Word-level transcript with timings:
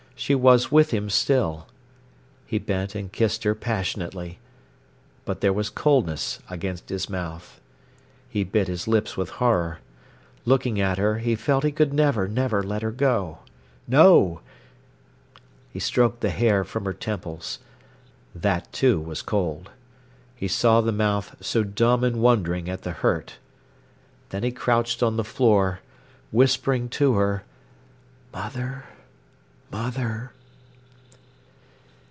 She 0.15 0.35
was 0.35 0.71
with 0.71 0.91
him 0.91 1.09
still. 1.09 1.67
He 2.45 2.59
bent 2.59 2.93
and 2.93 3.11
kissed 3.11 3.43
her 3.43 3.55
passionately. 3.55 4.37
But 5.25 5.41
there 5.41 5.51
was 5.51 5.71
coldness 5.71 6.37
against 6.47 6.89
his 6.89 7.09
mouth. 7.09 7.59
He 8.29 8.43
bit 8.43 8.67
his 8.67 8.87
lips 8.87 9.17
with 9.17 9.31
horror. 9.41 9.79
Looking 10.45 10.79
at 10.79 10.99
her, 10.99 11.17
he 11.17 11.33
felt 11.35 11.63
he 11.63 11.71
could 11.71 11.91
never, 11.91 12.27
never 12.27 12.61
let 12.61 12.83
her 12.83 12.91
go. 12.91 13.39
No! 13.87 14.41
He 15.73 15.79
stroked 15.79 16.21
the 16.21 16.29
hair 16.29 16.63
from 16.63 16.85
her 16.85 16.93
temples. 16.93 17.57
That, 18.35 18.71
too, 18.71 18.99
was 18.99 19.23
cold. 19.23 19.71
He 20.35 20.47
saw 20.47 20.81
the 20.81 20.91
mouth 20.91 21.35
so 21.41 21.63
dumb 21.63 22.03
and 22.03 22.17
wondering 22.21 22.69
at 22.69 22.83
the 22.83 22.91
hurt. 22.91 23.37
Then 24.29 24.43
he 24.43 24.51
crouched 24.51 25.01
on 25.01 25.17
the 25.17 25.23
floor, 25.23 25.79
whispering 26.31 26.89
to 26.89 27.15
her: 27.15 27.43
"Mother, 28.31 28.85
mother!" 29.71 30.33